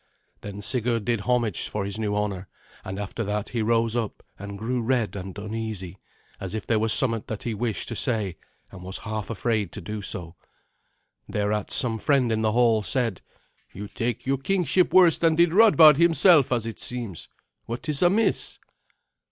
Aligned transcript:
Then 0.41 0.63
Sigurd 0.63 1.05
did 1.05 1.19
homage 1.19 1.67
for 1.67 1.85
his 1.85 1.99
new 1.99 2.15
honour; 2.15 2.47
and 2.83 2.97
after 2.97 3.23
that 3.23 3.49
he 3.49 3.61
rose 3.61 3.95
up, 3.95 4.23
and 4.39 4.57
grew 4.57 4.81
red 4.81 5.15
and 5.15 5.37
uneasy, 5.37 5.99
as 6.39 6.55
if 6.55 6.65
there 6.65 6.79
was 6.79 6.91
somewhat 6.91 7.27
that 7.27 7.43
he 7.43 7.53
wished 7.53 7.87
to 7.89 7.95
say, 7.95 8.35
and 8.71 8.81
was 8.81 8.97
half 9.05 9.29
afraid 9.29 9.71
to 9.73 9.79
do 9.79 10.01
so. 10.01 10.33
Thereat 11.29 11.69
some 11.69 11.99
friend 11.99 12.31
in 12.31 12.41
the 12.41 12.53
hall 12.53 12.81
said, 12.81 13.21
"You 13.73 13.87
take 13.89 14.25
your 14.25 14.39
kingship 14.39 14.91
worse 14.91 15.19
than 15.19 15.35
did 15.35 15.53
Radbard 15.53 15.97
himself, 15.97 16.51
as 16.51 16.65
it 16.65 16.79
seems. 16.79 17.27
What 17.67 17.87
is 17.87 18.01
amiss?" 18.01 18.57